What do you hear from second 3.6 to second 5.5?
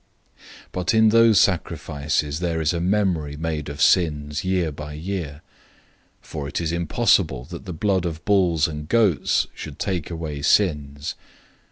of sins. 010:004